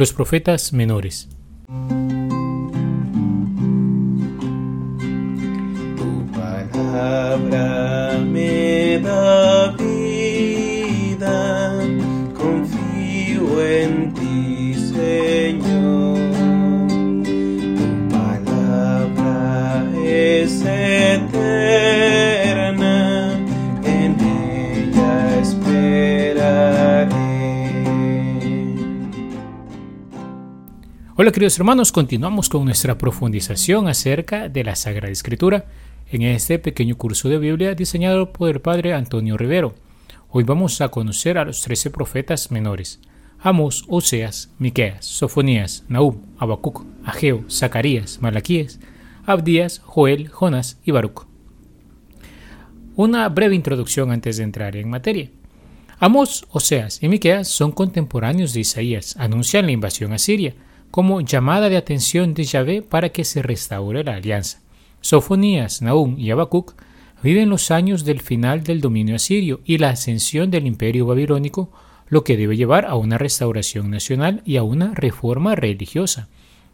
Los 0.00 0.14
profetas 0.14 0.72
menores. 0.72 1.28
Tu 5.98 6.08
palabra 6.32 8.18
me 8.24 8.98
da 9.00 9.76
vida, 9.76 11.28
confío 12.34 13.62
en 13.62 14.14
ti, 14.14 14.72
Señor. 14.72 16.16
Tu 17.76 18.08
palabra 18.08 19.84
es 20.02 20.62
eterna, 20.62 22.19
Hola 31.22 31.32
queridos 31.32 31.58
hermanos, 31.58 31.92
continuamos 31.92 32.48
con 32.48 32.64
nuestra 32.64 32.96
profundización 32.96 33.88
acerca 33.88 34.48
de 34.48 34.64
la 34.64 34.74
Sagrada 34.74 35.12
Escritura 35.12 35.66
en 36.10 36.22
este 36.22 36.58
pequeño 36.58 36.96
curso 36.96 37.28
de 37.28 37.36
Biblia 37.36 37.74
diseñado 37.74 38.32
por 38.32 38.48
el 38.48 38.62
Padre 38.62 38.94
Antonio 38.94 39.36
Rivero. 39.36 39.74
Hoy 40.30 40.44
vamos 40.44 40.80
a 40.80 40.88
conocer 40.88 41.36
a 41.36 41.44
los 41.44 41.60
trece 41.60 41.90
profetas 41.90 42.50
menores, 42.50 43.00
Amos, 43.38 43.84
Oseas, 43.88 44.48
Miqueas, 44.58 45.04
Sofonías, 45.04 45.84
Nahum, 45.90 46.22
Habacuc, 46.38 46.86
Ageo, 47.04 47.44
Zacarías, 47.50 48.22
Malaquías, 48.22 48.80
Abdías, 49.26 49.82
Joel, 49.84 50.28
Jonás 50.28 50.80
y 50.86 50.90
Baruch. 50.90 51.26
Una 52.96 53.28
breve 53.28 53.56
introducción 53.56 54.10
antes 54.10 54.38
de 54.38 54.44
entrar 54.44 54.74
en 54.74 54.88
materia. 54.88 55.30
Amos, 55.98 56.46
Oseas 56.48 57.02
y 57.02 57.08
Miqueas 57.08 57.46
son 57.46 57.72
contemporáneos 57.72 58.54
de 58.54 58.60
Isaías, 58.60 59.16
anuncian 59.18 59.66
la 59.66 59.72
invasión 59.72 60.14
a 60.14 60.18
Siria 60.18 60.54
como 60.90 61.20
llamada 61.20 61.68
de 61.68 61.76
atención 61.76 62.34
de 62.34 62.44
Yahvé 62.44 62.82
para 62.82 63.10
que 63.10 63.24
se 63.24 63.42
restaure 63.42 64.04
la 64.04 64.14
alianza. 64.14 64.60
Sofonías, 65.00 65.82
Nahum 65.82 66.18
y 66.18 66.30
Habacuc 66.30 66.74
viven 67.22 67.48
los 67.48 67.70
años 67.70 68.04
del 68.04 68.20
final 68.20 68.62
del 68.64 68.80
dominio 68.80 69.16
asirio 69.16 69.60
y 69.64 69.78
la 69.78 69.90
ascensión 69.90 70.50
del 70.50 70.66
imperio 70.66 71.06
babilónico, 71.06 71.70
lo 72.08 72.24
que 72.24 72.36
debe 72.36 72.56
llevar 72.56 72.86
a 72.86 72.96
una 72.96 73.18
restauración 73.18 73.90
nacional 73.90 74.42
y 74.44 74.56
a 74.56 74.62
una 74.62 74.94
reforma 74.94 75.54
religiosa. 75.54 76.28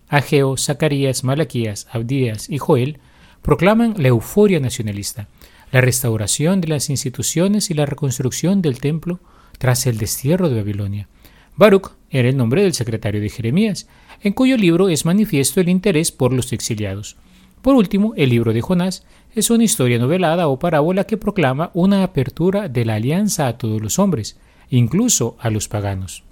Ageo, 0.08 0.56
Zacarías, 0.56 1.24
Malaquías, 1.24 1.88
Abdías 1.90 2.48
y 2.48 2.58
Joel 2.58 2.98
proclaman 3.42 3.94
la 3.98 4.08
euforia 4.08 4.60
nacionalista, 4.60 5.28
la 5.72 5.80
restauración 5.80 6.60
de 6.60 6.68
las 6.68 6.90
instituciones 6.90 7.70
y 7.70 7.74
la 7.74 7.86
reconstrucción 7.86 8.62
del 8.62 8.80
templo 8.80 9.20
tras 9.58 9.86
el 9.86 9.98
destierro 9.98 10.48
de 10.48 10.56
Babilonia. 10.56 11.08
Baruch 11.56 11.92
era 12.10 12.28
el 12.28 12.36
nombre 12.36 12.62
del 12.62 12.74
secretario 12.74 13.20
de 13.20 13.30
Jeremías, 13.30 13.88
en 14.22 14.32
cuyo 14.32 14.56
libro 14.56 14.88
es 14.88 15.04
manifiesto 15.04 15.60
el 15.60 15.68
interés 15.68 16.12
por 16.12 16.32
los 16.32 16.52
exiliados. 16.52 17.16
Por 17.62 17.74
último, 17.74 18.14
el 18.16 18.30
libro 18.30 18.52
de 18.52 18.60
Jonás 18.60 19.04
es 19.34 19.50
una 19.50 19.64
historia 19.64 19.98
novelada 19.98 20.48
o 20.48 20.58
parábola 20.58 21.04
que 21.04 21.16
proclama 21.16 21.70
una 21.74 22.02
apertura 22.02 22.68
de 22.68 22.84
la 22.84 22.94
alianza 22.94 23.48
a 23.48 23.58
todos 23.58 23.82
los 23.82 23.98
hombres, 23.98 24.38
incluso 24.70 25.36
a 25.40 25.50
los 25.50 25.68
paganos. 25.68 26.22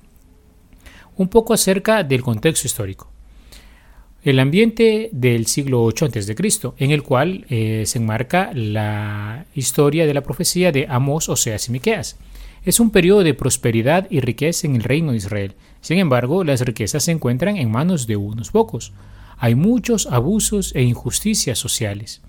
Un 1.16 1.28
poco 1.28 1.52
acerca 1.54 2.02
del 2.02 2.22
contexto 2.22 2.66
histórico. 2.66 3.10
El 4.22 4.38
ambiente 4.38 5.10
del 5.12 5.46
siglo 5.46 5.86
VIII 5.88 6.18
a.C., 6.18 6.72
en 6.78 6.90
el 6.92 7.02
cual 7.02 7.44
eh, 7.50 7.82
se 7.84 7.98
enmarca 7.98 8.52
la 8.54 9.44
historia 9.54 10.06
de 10.06 10.14
la 10.14 10.22
profecía 10.22 10.72
de 10.72 10.86
Amós, 10.88 11.28
Oseas 11.28 11.68
y 11.68 11.72
Miqueas. 11.72 12.16
Es 12.64 12.80
un 12.80 12.90
periodo 12.90 13.22
de 13.22 13.34
prosperidad 13.34 14.06
y 14.10 14.20
riqueza 14.20 14.66
en 14.66 14.76
el 14.76 14.82
reino 14.82 15.10
de 15.10 15.18
Israel. 15.18 15.54
Sin 15.82 15.98
embargo, 15.98 16.44
las 16.44 16.62
riquezas 16.62 17.04
se 17.04 17.12
encuentran 17.12 17.58
en 17.58 17.70
manos 17.70 18.06
de 18.06 18.16
unos 18.16 18.50
pocos. 18.50 18.92
Hay 19.36 19.54
muchos 19.54 20.06
abusos 20.06 20.74
e 20.74 20.82
injusticias 20.82 21.58
sociales. 21.58 22.22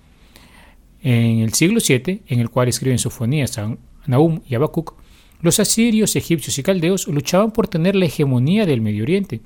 En 1.00 1.38
el 1.38 1.54
siglo 1.54 1.80
VII, 1.86 2.22
en 2.26 2.40
el 2.40 2.50
cual 2.50 2.68
escriben 2.68 2.98
Sofonías, 2.98 3.58
Nahum 4.06 4.40
y 4.46 4.54
Habacuc, 4.54 4.94
los 5.40 5.60
asirios, 5.60 6.16
egipcios 6.16 6.58
y 6.58 6.62
caldeos 6.62 7.08
luchaban 7.08 7.50
por 7.50 7.68
tener 7.68 7.94
la 7.94 8.06
hegemonía 8.06 8.66
del 8.66 8.80
Medio 8.80 9.04
Oriente. 9.04 9.40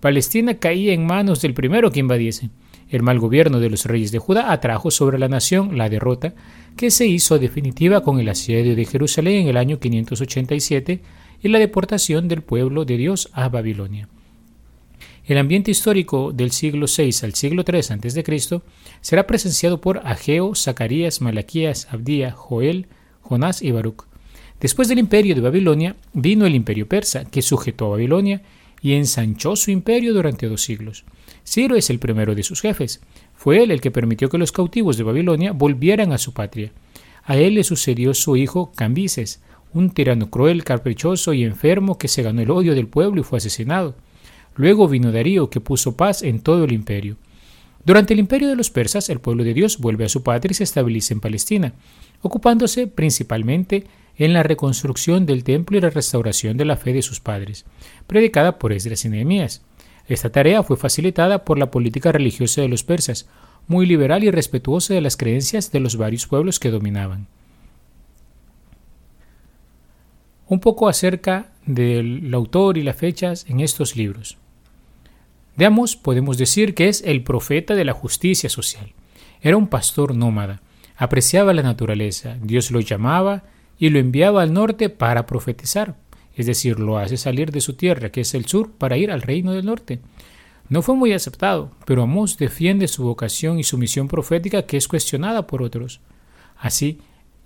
Palestina 0.00 0.58
caía 0.58 0.92
en 0.92 1.06
manos 1.06 1.40
del 1.40 1.54
primero 1.54 1.90
que 1.90 2.00
invadiese. 2.00 2.50
El 2.88 3.02
mal 3.02 3.18
gobierno 3.18 3.58
de 3.58 3.70
los 3.70 3.84
reyes 3.84 4.12
de 4.12 4.18
Judá 4.18 4.52
atrajo 4.52 4.90
sobre 4.90 5.18
la 5.18 5.28
nación 5.28 5.76
la 5.76 5.88
derrota 5.88 6.34
que 6.76 6.90
se 6.90 7.06
hizo 7.06 7.38
definitiva 7.38 8.02
con 8.02 8.20
el 8.20 8.28
asedio 8.28 8.76
de 8.76 8.84
Jerusalén 8.84 9.42
en 9.42 9.48
el 9.48 9.56
año 9.56 9.80
587 9.80 11.00
y 11.42 11.48
la 11.48 11.58
deportación 11.58 12.28
del 12.28 12.42
pueblo 12.42 12.84
de 12.84 12.96
Dios 12.96 13.28
a 13.32 13.48
Babilonia. 13.48 14.08
El 15.26 15.38
ambiente 15.38 15.72
histórico 15.72 16.30
del 16.30 16.52
siglo 16.52 16.86
VI 16.86 17.10
al 17.24 17.34
siglo 17.34 17.64
III 17.66 17.78
a.C. 17.78 18.60
será 19.00 19.26
presenciado 19.26 19.80
por 19.80 19.98
Ageo, 20.04 20.54
Zacarías, 20.54 21.20
Malaquías, 21.20 21.88
Abdía, 21.90 22.30
Joel, 22.30 22.86
Jonás 23.22 23.60
y 23.62 23.72
Baruch. 23.72 24.04
Después 24.60 24.86
del 24.88 25.00
imperio 25.00 25.34
de 25.34 25.40
Babilonia 25.40 25.96
vino 26.12 26.46
el 26.46 26.54
imperio 26.54 26.86
persa, 26.86 27.24
que 27.24 27.42
sujetó 27.42 27.86
a 27.86 27.90
Babilonia 27.90 28.42
y 28.82 28.94
ensanchó 28.94 29.56
su 29.56 29.70
imperio 29.70 30.14
durante 30.14 30.48
dos 30.48 30.62
siglos. 30.62 31.04
Ciro 31.44 31.76
es 31.76 31.90
el 31.90 31.98
primero 31.98 32.34
de 32.34 32.42
sus 32.42 32.60
jefes. 32.60 33.00
Fue 33.34 33.62
él 33.62 33.70
el 33.70 33.80
que 33.80 33.90
permitió 33.90 34.28
que 34.28 34.38
los 34.38 34.52
cautivos 34.52 34.96
de 34.96 35.04
Babilonia 35.04 35.52
volvieran 35.52 36.12
a 36.12 36.18
su 36.18 36.32
patria. 36.32 36.72
A 37.24 37.36
él 37.36 37.54
le 37.54 37.64
sucedió 37.64 38.14
su 38.14 38.36
hijo 38.36 38.72
Cambises, 38.74 39.40
un 39.72 39.90
tirano 39.90 40.30
cruel, 40.30 40.64
caprichoso 40.64 41.32
y 41.32 41.44
enfermo 41.44 41.98
que 41.98 42.08
se 42.08 42.22
ganó 42.22 42.40
el 42.40 42.50
odio 42.50 42.74
del 42.74 42.88
pueblo 42.88 43.20
y 43.20 43.24
fue 43.24 43.38
asesinado. 43.38 43.94
Luego 44.54 44.88
vino 44.88 45.12
Darío, 45.12 45.50
que 45.50 45.60
puso 45.60 45.96
paz 45.96 46.22
en 46.22 46.40
todo 46.40 46.64
el 46.64 46.72
imperio. 46.72 47.16
Durante 47.84 48.14
el 48.14 48.20
imperio 48.20 48.48
de 48.48 48.56
los 48.56 48.70
persas, 48.70 49.10
el 49.10 49.20
pueblo 49.20 49.44
de 49.44 49.54
Dios 49.54 49.78
vuelve 49.78 50.04
a 50.04 50.08
su 50.08 50.22
patria 50.22 50.50
y 50.52 50.54
se 50.54 50.64
estabiliza 50.64 51.14
en 51.14 51.20
Palestina, 51.20 51.74
ocupándose 52.22 52.86
principalmente 52.86 53.84
en 54.16 54.32
la 54.32 54.42
reconstrucción 54.42 55.26
del 55.26 55.44
templo 55.44 55.76
y 55.76 55.80
la 55.80 55.90
restauración 55.90 56.56
de 56.56 56.64
la 56.64 56.76
fe 56.76 56.92
de 56.92 57.02
sus 57.02 57.20
padres, 57.20 57.66
predicada 58.06 58.58
por 58.58 58.72
Esdras 58.72 59.04
y 59.04 59.08
Nehemías. 59.10 59.62
Esta 60.08 60.30
tarea 60.30 60.62
fue 60.62 60.76
facilitada 60.76 61.44
por 61.44 61.58
la 61.58 61.70
política 61.70 62.12
religiosa 62.12 62.62
de 62.62 62.68
los 62.68 62.84
persas, 62.84 63.28
muy 63.66 63.86
liberal 63.86 64.24
y 64.24 64.30
respetuosa 64.30 64.94
de 64.94 65.00
las 65.00 65.16
creencias 65.16 65.72
de 65.72 65.80
los 65.80 65.96
varios 65.96 66.26
pueblos 66.26 66.60
que 66.60 66.70
dominaban. 66.70 67.26
Un 70.48 70.60
poco 70.60 70.88
acerca 70.88 71.50
del 71.66 72.32
autor 72.32 72.78
y 72.78 72.82
las 72.82 72.96
fechas 72.96 73.44
en 73.48 73.60
estos 73.60 73.96
libros. 73.96 74.38
De 75.56 75.64
Amos 75.64 75.96
podemos 75.96 76.38
decir 76.38 76.74
que 76.74 76.88
es 76.88 77.02
el 77.02 77.24
profeta 77.24 77.74
de 77.74 77.84
la 77.84 77.92
justicia 77.92 78.48
social. 78.48 78.92
Era 79.40 79.56
un 79.56 79.66
pastor 79.66 80.14
nómada, 80.14 80.60
apreciaba 80.96 81.52
la 81.52 81.62
naturaleza, 81.62 82.36
Dios 82.40 82.70
lo 82.70 82.80
llamaba 82.80 83.42
y 83.78 83.90
lo 83.90 83.98
enviaba 83.98 84.42
al 84.42 84.52
norte 84.52 84.88
para 84.88 85.26
profetizar, 85.26 85.96
es 86.34 86.46
decir, 86.46 86.78
lo 86.78 86.98
hace 86.98 87.16
salir 87.16 87.50
de 87.50 87.60
su 87.60 87.74
tierra, 87.74 88.10
que 88.10 88.22
es 88.22 88.34
el 88.34 88.46
sur, 88.46 88.72
para 88.72 88.96
ir 88.96 89.10
al 89.10 89.22
reino 89.22 89.52
del 89.52 89.66
norte. 89.66 90.00
No 90.68 90.82
fue 90.82 90.96
muy 90.96 91.12
aceptado, 91.12 91.70
pero 91.84 92.02
Amos 92.02 92.36
defiende 92.38 92.88
su 92.88 93.04
vocación 93.04 93.58
y 93.58 93.64
su 93.64 93.78
misión 93.78 94.08
profética 94.08 94.62
que 94.66 94.76
es 94.76 94.88
cuestionada 94.88 95.46
por 95.46 95.62
otros. 95.62 96.00
Así, 96.58 97.00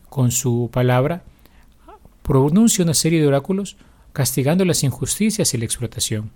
con 0.09 0.31
su 0.31 0.71
palabra, 0.73 1.23
pronuncia 2.23 2.85
una 2.85 2.95
serie 2.95 3.21
de 3.21 3.29
oráculos 3.29 3.77
castigando 4.13 4.65
las 4.65 4.83
injusticias 4.83 5.53
y 5.55 5.59
la 5.59 5.65
explotación. 5.65 6.31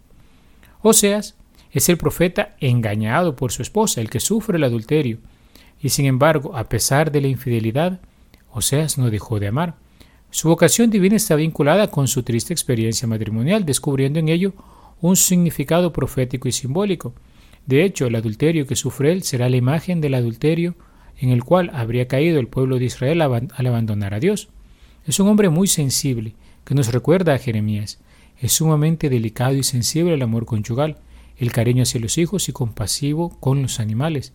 Oseas 0.83 1.35
es 1.73 1.89
el 1.89 1.97
profeta 1.97 2.55
engañado 2.61 3.35
por 3.35 3.51
su 3.51 3.63
esposa, 3.63 4.01
el 4.01 4.11
que 4.11 4.21
sufre 4.21 4.59
el 4.59 4.65
adulterio, 4.65 5.19
y 5.81 5.89
sin 5.89 6.07
embargo, 6.07 6.57
a 6.57 6.69
pesar 6.69 7.11
de 7.11 7.21
la 7.21 7.29
infidelidad, 7.29 8.01
Oseas 8.53 8.99
no 8.99 9.11
dejó 9.11 9.41
de 9.41 9.49
amar. 9.49 9.75
Su 10.35 10.49
vocación 10.49 10.91
divina 10.91 11.15
está 11.15 11.37
vinculada 11.37 11.93
con 11.93 12.09
su 12.09 12.25
triste 12.25 12.53
experiencia 12.53 13.07
matrimonial, 13.07 13.65
descubriendo 13.65 14.19
en 14.19 14.29
ello 14.29 14.53
un 15.01 15.15
significado 15.15 15.93
profético 15.93 16.49
y 16.49 16.53
simbólico. 16.53 17.15
De 17.67 17.85
hecho, 17.85 18.07
el 18.07 18.17
adulterio 18.17 18.67
que 18.67 18.75
sufre 18.75 19.13
él 19.13 19.23
será 19.23 19.49
la 19.49 19.59
imagen 19.59 20.01
del 20.01 20.15
adulterio 20.15 20.75
en 21.21 21.31
el 21.31 21.45
cual 21.45 21.71
habría 21.73 22.09
caído 22.09 22.41
el 22.41 22.49
pueblo 22.49 22.81
de 22.81 22.87
Israel 22.87 23.23
al 23.23 23.67
abandonar 23.67 24.13
a 24.13 24.19
Dios. 24.19 24.49
Es 25.07 25.21
un 25.21 25.29
hombre 25.29 25.51
muy 25.51 25.69
sensible, 25.69 26.35
que 26.65 26.75
nos 26.75 26.93
recuerda 26.93 27.35
a 27.35 27.39
Jeremías. 27.39 28.01
Es 28.41 28.55
sumamente 28.55 29.11
delicado 29.11 29.55
y 29.55 29.63
sensible 29.63 30.15
el 30.15 30.23
amor 30.23 30.47
conyugal, 30.47 30.97
el 31.39 31.53
cariño 31.53 31.85
hacia 31.85 32.01
los 32.01 32.19
hijos 32.19 32.49
y 32.49 32.53
compasivo 32.53 33.39
con 33.39 33.63
los 33.63 33.79
animales. 33.79 34.33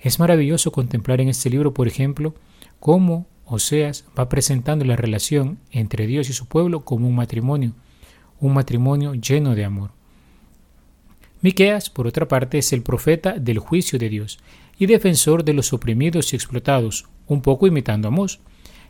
Es 0.00 0.20
maravilloso 0.20 0.72
contemplar 0.72 1.20
en 1.20 1.28
este 1.28 1.50
libro, 1.50 1.74
por 1.74 1.86
ejemplo, 1.86 2.34
cómo 2.80 3.26
Oseas 3.48 4.04
va 4.18 4.28
presentando 4.28 4.84
la 4.84 4.96
relación 4.96 5.58
entre 5.70 6.06
Dios 6.06 6.28
y 6.28 6.32
su 6.32 6.46
pueblo 6.46 6.84
como 6.84 7.08
un 7.08 7.14
matrimonio, 7.14 7.72
un 8.40 8.54
matrimonio 8.54 9.14
lleno 9.14 9.54
de 9.54 9.64
amor. 9.64 9.90
Miqueas, 11.40 11.88
por 11.88 12.06
otra 12.06 12.28
parte, 12.28 12.58
es 12.58 12.72
el 12.72 12.82
profeta 12.82 13.38
del 13.38 13.58
juicio 13.58 13.98
de 13.98 14.08
Dios 14.08 14.38
y 14.78 14.86
defensor 14.86 15.44
de 15.44 15.54
los 15.54 15.72
oprimidos 15.72 16.32
y 16.32 16.36
explotados, 16.36 17.06
un 17.26 17.42
poco 17.42 17.66
imitando 17.66 18.08
a 18.08 18.10
Amós. 18.10 18.40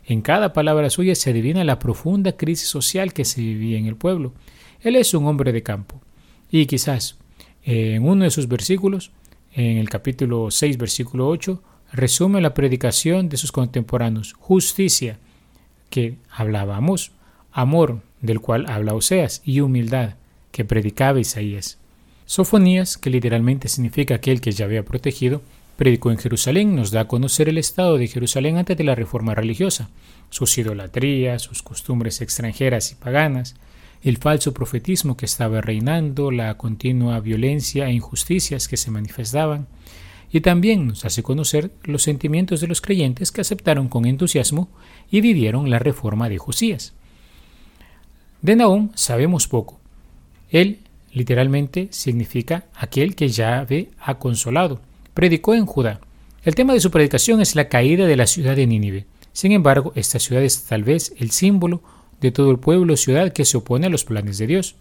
En 0.05 0.21
cada 0.21 0.53
palabra 0.53 0.89
suya 0.89 1.15
se 1.15 1.29
adivina 1.29 1.63
la 1.63 1.79
profunda 1.79 2.35
crisis 2.35 2.67
social 2.67 3.13
que 3.13 3.25
se 3.25 3.41
vivía 3.41 3.77
en 3.77 3.85
el 3.85 3.95
pueblo. 3.95 4.33
Él 4.81 4.95
es 4.95 5.13
un 5.13 5.25
hombre 5.27 5.51
de 5.51 5.63
campo. 5.63 6.01
Y 6.49 6.65
quizás 6.65 7.17
en 7.63 8.03
uno 8.03 8.23
de 8.23 8.31
sus 8.31 8.47
versículos, 8.47 9.11
en 9.53 9.77
el 9.77 9.89
capítulo 9.89 10.51
6, 10.51 10.77
versículo 10.77 11.27
8, 11.27 11.61
resume 11.91 12.41
la 12.41 12.53
predicación 12.53 13.29
de 13.29 13.37
sus 13.37 13.51
contemporáneos, 13.51 14.33
justicia, 14.33 15.17
que 15.89 16.17
hablábamos, 16.31 17.11
amor, 17.51 18.01
del 18.21 18.39
cual 18.39 18.65
habla 18.69 18.93
Oseas, 18.93 19.41
y 19.45 19.61
humildad, 19.61 20.15
que 20.51 20.65
predicaba 20.65 21.19
Isaías. 21.19 21.77
Sofonías, 22.25 22.97
que 22.97 23.09
literalmente 23.09 23.69
significa 23.69 24.15
aquel 24.15 24.41
que 24.41 24.51
ya 24.51 24.65
había 24.65 24.85
protegido, 24.85 25.41
predicó 25.77 26.11
en 26.11 26.17
Jerusalén, 26.17 26.75
nos 26.75 26.91
da 26.91 27.01
a 27.01 27.07
conocer 27.07 27.49
el 27.49 27.57
estado 27.57 27.97
de 27.97 28.07
Jerusalén 28.07 28.57
antes 28.57 28.77
de 28.77 28.83
la 28.83 28.95
reforma 28.95 29.33
religiosa, 29.33 29.89
sus 30.29 30.57
idolatrías, 30.57 31.41
sus 31.41 31.63
costumbres 31.63 32.21
extranjeras 32.21 32.91
y 32.91 32.95
paganas, 32.95 33.55
el 34.01 34.17
falso 34.17 34.53
profetismo 34.53 35.17
que 35.17 35.25
estaba 35.25 35.61
reinando, 35.61 36.31
la 36.31 36.55
continua 36.57 37.19
violencia 37.19 37.87
e 37.87 37.93
injusticias 37.93 38.67
que 38.67 38.77
se 38.77 38.91
manifestaban, 38.91 39.67
y 40.31 40.41
también 40.41 40.87
nos 40.87 41.05
hace 41.05 41.23
conocer 41.23 41.71
los 41.83 42.03
sentimientos 42.03 42.61
de 42.61 42.67
los 42.67 42.81
creyentes 42.81 43.31
que 43.31 43.41
aceptaron 43.41 43.87
con 43.87 44.05
entusiasmo 44.05 44.69
y 45.09 45.21
vivieron 45.21 45.69
la 45.69 45.79
reforma 45.79 46.29
de 46.29 46.37
Josías. 46.37 46.93
De 48.41 48.55
Nahum 48.55 48.91
sabemos 48.95 49.47
poco. 49.47 49.79
Él 50.49 50.79
literalmente 51.11 51.87
significa 51.91 52.65
aquel 52.75 53.15
que 53.15 53.29
Yahvé 53.29 53.89
ha 53.99 54.19
consolado. 54.19 54.81
Predicó 55.13 55.55
en 55.55 55.65
Judá. 55.65 55.99
El 56.43 56.55
tema 56.55 56.73
de 56.73 56.79
su 56.79 56.91
predicación 56.91 57.41
es 57.41 57.55
la 57.55 57.67
caída 57.67 58.05
de 58.05 58.15
la 58.15 58.27
ciudad 58.27 58.55
de 58.55 58.67
Nínive. 58.67 59.05
Sin 59.33 59.51
embargo, 59.51 59.91
esta 59.95 60.19
ciudad 60.19 60.43
es 60.43 60.63
tal 60.63 60.83
vez 60.83 61.13
el 61.17 61.31
símbolo 61.31 61.81
de 62.21 62.31
todo 62.31 62.51
el 62.51 62.59
pueblo 62.59 62.93
o 62.93 62.97
ciudad 62.97 63.33
que 63.33 63.45
se 63.45 63.57
opone 63.57 63.87
a 63.87 63.89
los 63.89 64.05
planes 64.05 64.37
de 64.37 64.47
Dios. 64.47 64.75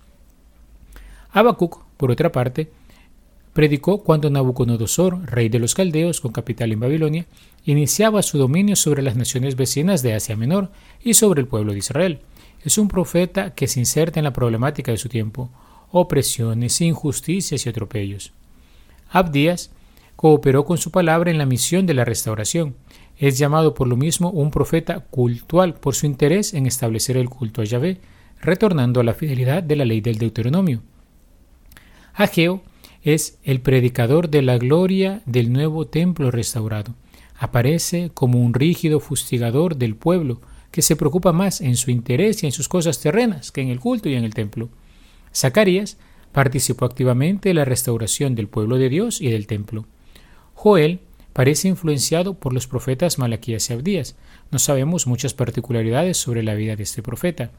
Habacuc, 1.31 1.85
por 1.97 2.11
otra 2.11 2.33
parte, 2.33 2.71
predicó 3.59 4.05
cuando 4.05 4.31
Nabucodonosor, 4.31 5.29
rey 5.33 5.49
de 5.49 5.59
los 5.59 5.75
caldeos 5.75 6.21
con 6.21 6.31
capital 6.31 6.71
en 6.71 6.79
Babilonia, 6.79 7.27
iniciaba 7.65 8.23
su 8.23 8.39
dominio 8.39 8.77
sobre 8.77 9.03
las 9.03 9.17
naciones 9.17 9.57
vecinas 9.57 10.01
de 10.01 10.15
Asia 10.15 10.37
Menor 10.37 10.71
y 11.03 11.15
sobre 11.15 11.41
el 11.41 11.49
pueblo 11.49 11.73
de 11.73 11.81
Israel. 11.81 12.21
Es 12.65 12.79
un 12.79 12.87
profeta 12.87 13.57
que 13.57 13.67
se 13.67 13.81
inserta 13.81 14.21
en 14.21 14.25
la 14.25 14.33
problemática 14.33 14.93
de 14.93 14.97
su 14.97 15.09
tiempo, 15.09 15.51
opresiones, 15.91 16.81
injusticias 16.81 17.67
y 17.67 17.69
atropellos. 17.69 18.31
Abdías 19.11 19.73
cooperó 20.15 20.65
con 20.65 20.79
su 20.79 20.93
palabra 20.93 21.33
en 21.33 21.39
la 21.39 21.45
misión 21.45 21.85
de 21.85 21.95
la 21.95 22.05
restauración. 22.05 22.77
Es 23.17 23.39
llamado 23.39 23.75
por 23.75 23.89
lo 23.89 23.97
mismo 23.97 24.31
un 24.31 24.53
profeta 24.53 25.01
cultual 25.01 25.75
por 25.75 25.97
su 25.97 26.07
interés 26.07 26.55
en 26.55 26.67
establecer 26.67 27.17
el 27.17 27.29
culto 27.29 27.63
a 27.63 27.65
Yahvé, 27.65 27.99
retornando 28.41 29.01
a 29.01 29.03
la 29.03 29.15
fidelidad 29.15 29.65
de 29.65 29.75
la 29.75 29.85
ley 29.85 30.01
del 30.01 30.19
Deuteronomio. 30.19 30.81
Ageo 32.15 32.63
es 33.15 33.39
el 33.43 33.61
predicador 33.61 34.29
de 34.29 34.43
la 34.43 34.59
gloria 34.59 35.23
del 35.25 35.51
nuevo 35.51 35.87
templo 35.87 36.31
restaurado. 36.31 36.95
Aparece 37.39 38.11
como 38.13 38.39
un 38.39 38.53
rígido 38.53 39.01
fustigador 39.01 39.77
del 39.77 39.97
pueblo 39.97 40.43
que 40.71 40.83
se 40.83 40.97
preocupa 40.97 41.33
más 41.33 41.61
en 41.63 41.77
su 41.77 41.91
interés 41.91 42.43
y 42.43 42.47
en 42.47 42.53
sus 42.53 42.69
cosas 42.69 43.01
terrenas 43.01 43.51
que 43.51 43.63
en 43.63 43.69
el 43.69 43.81
culto 43.81 44.09
y 44.11 44.15
en 44.15 44.25
el 44.25 44.35
templo. 44.35 44.69
Zacarías 45.35 45.97
participó 46.33 46.85
activamente 46.85 47.49
en 47.51 47.57
la 47.57 47.65
restauración 47.65 48.35
del 48.35 48.49
pueblo 48.49 48.77
de 48.77 48.91
Dios 48.91 49.23
y 49.23 49.31
del 49.31 49.47
templo. 49.47 49.87
Joel 50.53 51.01
parece 51.33 51.69
influenciado 51.69 52.35
por 52.35 52.53
los 52.53 52.67
profetas 52.67 53.19
Malaquías 53.19 53.71
y 53.71 53.73
Abdías. 53.73 54.17
No 54.51 54.59
sabemos 54.59 55.07
muchas 55.07 55.33
particularidades 55.33 56.19
sobre 56.19 56.43
la 56.43 56.55
vida 56.55 56.77
de 56.77 56.83
este 56.83 57.03
profeta. 57.03 57.53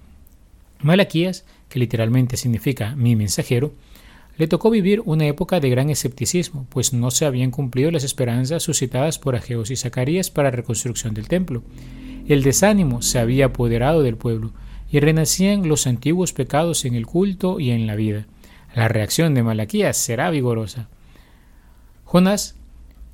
Malaquías, 0.82 1.46
que 1.70 1.80
literalmente 1.80 2.38
significa 2.38 2.96
mi 2.96 3.16
mensajero, 3.16 3.74
le 4.40 4.48
tocó 4.48 4.70
vivir 4.70 5.02
una 5.04 5.28
época 5.28 5.60
de 5.60 5.70
gran 5.70 5.90
escepticismo, 5.90 6.66
pues 6.70 6.94
no 6.94 7.12
se 7.12 7.26
habían 7.26 7.52
cumplido 7.52 7.92
las 7.92 8.06
esperanzas 8.06 8.64
suscitadas 8.64 9.20
por 9.20 9.36
Ageos 9.36 9.70
y 9.70 9.76
Zacarías 9.76 10.32
para 10.32 10.50
la 10.50 10.56
reconstrucción 10.56 11.14
del 11.14 11.28
templo. 11.28 11.62
El 12.26 12.42
desánimo 12.42 13.02
se 13.02 13.20
había 13.20 13.48
apoderado 13.48 14.02
del 14.02 14.16
pueblo 14.16 14.54
y 14.90 15.02
renacían 15.02 15.68
los 15.68 15.88
antiguos 15.88 16.32
pecados 16.32 16.86
en 16.86 16.96
el 16.96 17.06
culto 17.06 17.60
y 17.60 17.72
en 17.72 17.86
la 17.86 17.98
vida. 17.98 18.28
La 18.74 18.88
reacción 18.88 19.34
de 19.34 19.44
Malaquías 19.44 19.98
será 19.98 20.30
vigorosa. 20.30 20.88
Jonás 22.06 22.56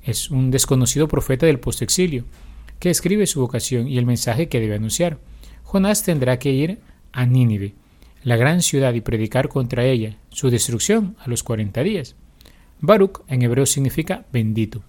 es 0.04 0.30
un 0.30 0.52
desconocido 0.52 1.08
profeta 1.08 1.44
del 1.46 1.58
postexilio, 1.58 2.24
que 2.78 2.90
escribe 2.90 3.26
su 3.26 3.40
vocación 3.40 3.88
y 3.88 3.98
el 3.98 4.06
mensaje 4.06 4.48
que 4.48 4.60
debe 4.60 4.76
anunciar. 4.76 5.18
Jonás 5.64 6.04
tendrá 6.04 6.38
que 6.38 6.52
ir 6.52 6.78
a 7.10 7.26
Nínive, 7.26 7.74
la 8.26 8.34
gran 8.34 8.60
ciudad 8.60 8.92
y 8.94 9.02
predicar 9.02 9.48
contra 9.48 9.84
ella, 9.84 10.16
su 10.30 10.50
destrucción 10.50 11.14
a 11.20 11.30
los 11.30 11.44
cuarenta 11.44 11.84
días. 11.84 12.16
Baruch 12.80 13.20
en 13.28 13.42
hebreo 13.42 13.66
significa 13.66 14.26
bendito. 14.32 14.82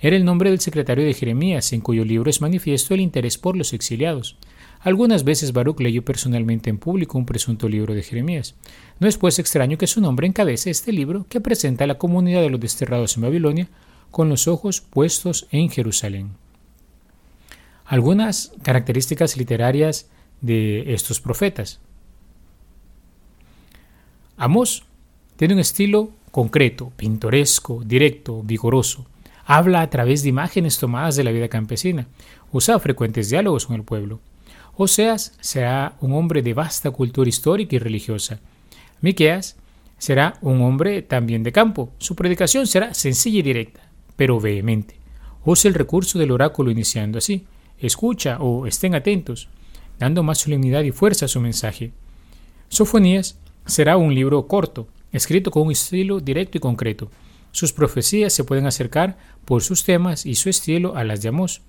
Era 0.00 0.16
el 0.16 0.24
nombre 0.24 0.50
del 0.50 0.58
secretario 0.58 1.04
de 1.04 1.14
Jeremías, 1.14 1.72
en 1.72 1.82
cuyo 1.82 2.04
libro 2.04 2.28
es 2.28 2.40
manifiesto 2.40 2.94
el 2.94 3.00
interés 3.00 3.38
por 3.38 3.56
los 3.56 3.74
exiliados. 3.74 4.38
Algunas 4.80 5.22
veces 5.22 5.52
Baruch 5.52 5.78
leyó 5.78 6.04
personalmente 6.04 6.68
en 6.68 6.78
público 6.78 7.16
un 7.16 7.26
presunto 7.26 7.68
libro 7.68 7.94
de 7.94 8.02
Jeremías. 8.02 8.56
No 8.98 9.06
es 9.06 9.16
pues 9.16 9.38
extraño 9.38 9.78
que 9.78 9.86
su 9.86 10.00
nombre 10.00 10.26
encabece 10.26 10.70
este 10.70 10.92
libro 10.92 11.26
que 11.28 11.40
presenta 11.40 11.84
a 11.84 11.86
la 11.86 11.96
comunidad 11.98 12.40
de 12.40 12.50
los 12.50 12.58
desterrados 12.58 13.14
en 13.14 13.22
Babilonia 13.22 13.68
con 14.10 14.28
los 14.28 14.48
ojos 14.48 14.80
puestos 14.80 15.46
en 15.52 15.70
Jerusalén. 15.70 16.30
Algunas 17.84 18.52
características 18.64 19.36
literarias 19.36 20.10
de 20.40 20.92
estos 20.92 21.20
profetas. 21.20 21.78
Amos 24.42 24.84
tiene 25.36 25.52
un 25.52 25.60
estilo 25.60 26.12
concreto, 26.30 26.94
pintoresco, 26.96 27.82
directo, 27.84 28.42
vigoroso. 28.42 29.04
Habla 29.44 29.82
a 29.82 29.90
través 29.90 30.22
de 30.22 30.30
imágenes 30.30 30.78
tomadas 30.78 31.14
de 31.16 31.24
la 31.24 31.30
vida 31.30 31.48
campesina. 31.48 32.08
Usa 32.50 32.78
frecuentes 32.78 33.28
diálogos 33.28 33.66
con 33.66 33.76
el 33.76 33.82
pueblo. 33.82 34.20
Oseas 34.78 35.36
será 35.40 35.98
un 36.00 36.14
hombre 36.14 36.40
de 36.40 36.54
vasta 36.54 36.90
cultura 36.90 37.28
histórica 37.28 37.76
y 37.76 37.80
religiosa. 37.80 38.40
Miqueas 39.02 39.56
será 39.98 40.38
un 40.40 40.62
hombre 40.62 41.02
también 41.02 41.42
de 41.42 41.52
campo. 41.52 41.92
Su 41.98 42.16
predicación 42.16 42.66
será 42.66 42.94
sencilla 42.94 43.40
y 43.40 43.42
directa, 43.42 43.90
pero 44.16 44.40
vehemente. 44.40 44.96
Usa 45.44 45.68
el 45.68 45.74
recurso 45.74 46.18
del 46.18 46.30
oráculo 46.30 46.70
iniciando 46.70 47.18
así: 47.18 47.44
escucha 47.78 48.38
o 48.40 48.66
estén 48.66 48.94
atentos, 48.94 49.50
dando 49.98 50.22
más 50.22 50.38
solemnidad 50.38 50.82
y 50.84 50.92
fuerza 50.92 51.26
a 51.26 51.28
su 51.28 51.40
mensaje. 51.42 51.92
Sofonías 52.70 53.36
Será 53.66 53.96
un 53.96 54.14
libro 54.14 54.46
corto, 54.46 54.88
escrito 55.12 55.50
con 55.50 55.64
un 55.64 55.72
estilo 55.72 56.20
directo 56.20 56.58
y 56.58 56.60
concreto. 56.60 57.10
Sus 57.52 57.72
profecías 57.72 58.32
se 58.32 58.44
pueden 58.44 58.66
acercar 58.66 59.18
por 59.44 59.62
sus 59.62 59.84
temas 59.84 60.26
y 60.26 60.34
su 60.36 60.48
estilo 60.48 60.96
a 60.96 61.04
las 61.04 61.22
de 61.22 61.28
Amós. 61.28 61.62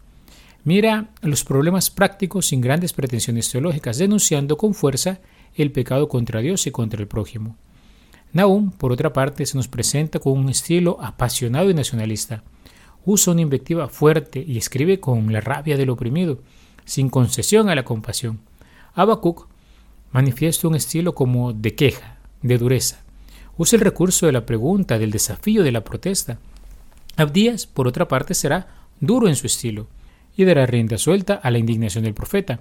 Mira 0.63 1.09
los 1.21 1.43
problemas 1.43 1.89
prácticos 1.89 2.47
sin 2.47 2.61
grandes 2.61 2.93
pretensiones 2.93 3.49
teológicas, 3.49 3.97
denunciando 3.97 4.57
con 4.57 4.73
fuerza 4.73 5.19
el 5.55 5.71
pecado 5.71 6.07
contra 6.07 6.39
Dios 6.41 6.67
y 6.67 6.71
contra 6.71 7.01
el 7.01 7.07
prójimo. 7.07 7.55
Nahum, 8.33 8.71
por 8.71 8.91
otra 8.91 9.11
parte, 9.11 9.45
se 9.45 9.57
nos 9.57 9.67
presenta 9.67 10.19
con 10.19 10.37
un 10.37 10.49
estilo 10.49 10.97
apasionado 11.01 11.69
y 11.69 11.73
nacionalista. 11.73 12.43
Usa 13.03 13.33
una 13.33 13.41
invectiva 13.41 13.89
fuerte 13.89 14.43
y 14.47 14.57
escribe 14.57 14.99
con 14.99 15.33
la 15.33 15.41
rabia 15.41 15.75
del 15.75 15.89
oprimido, 15.89 16.39
sin 16.85 17.09
concesión 17.09 17.69
a 17.69 17.75
la 17.75 17.83
compasión. 17.83 18.39
Habacuc 18.93 19.47
manifiesta 20.11 20.67
un 20.67 20.75
estilo 20.75 21.13
como 21.13 21.53
de 21.53 21.75
queja, 21.75 22.17
de 22.41 22.57
dureza. 22.57 23.01
Usa 23.57 23.77
el 23.77 23.83
recurso 23.83 24.25
de 24.25 24.31
la 24.31 24.45
pregunta, 24.45 24.97
del 24.97 25.11
desafío, 25.11 25.63
de 25.63 25.71
la 25.71 25.83
protesta. 25.83 26.39
Abdías, 27.17 27.67
por 27.67 27.87
otra 27.87 28.07
parte, 28.07 28.33
será 28.33 28.67
duro 28.99 29.27
en 29.27 29.35
su 29.35 29.47
estilo 29.47 29.87
y 30.35 30.45
dará 30.45 30.65
rienda 30.65 30.97
suelta 30.97 31.35
a 31.35 31.51
la 31.51 31.57
indignación 31.57 32.03
del 32.03 32.13
profeta. 32.13 32.59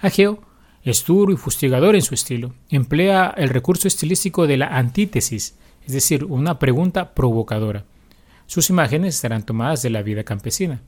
Ageo 0.00 0.42
es 0.84 1.04
duro 1.04 1.32
y 1.32 1.36
fustigador 1.36 1.94
en 1.94 2.02
su 2.02 2.14
estilo. 2.14 2.54
Emplea 2.70 3.34
el 3.36 3.48
recurso 3.48 3.88
estilístico 3.88 4.46
de 4.46 4.56
la 4.56 4.66
antítesis, 4.66 5.56
es 5.86 5.92
decir, 5.92 6.24
una 6.24 6.58
pregunta 6.58 7.14
provocadora. 7.14 7.84
Sus 8.46 8.70
imágenes 8.70 9.16
estarán 9.16 9.44
tomadas 9.44 9.82
de 9.82 9.90
la 9.90 10.02
vida 10.02 10.24
campesina. 10.24 10.80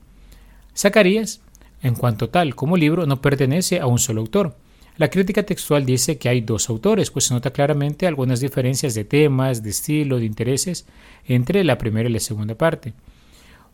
Zacarías, 0.75 1.41
en 1.81 1.95
cuanto 1.95 2.29
tal 2.29 2.55
como 2.55 2.77
libro, 2.77 3.05
no 3.05 3.21
pertenece 3.21 3.79
a 3.79 3.87
un 3.87 3.99
solo 3.99 4.21
autor. 4.21 4.55
La 5.01 5.09
crítica 5.09 5.41
textual 5.41 5.83
dice 5.83 6.19
que 6.19 6.29
hay 6.29 6.41
dos 6.41 6.69
autores, 6.69 7.09
pues 7.09 7.25
se 7.25 7.33
nota 7.33 7.49
claramente 7.49 8.05
algunas 8.05 8.39
diferencias 8.39 8.93
de 8.93 9.03
temas, 9.03 9.63
de 9.63 9.71
estilo, 9.71 10.19
de 10.19 10.25
intereses 10.25 10.85
entre 11.25 11.63
la 11.63 11.79
primera 11.79 12.07
y 12.07 12.13
la 12.13 12.19
segunda 12.19 12.53
parte. 12.53 12.93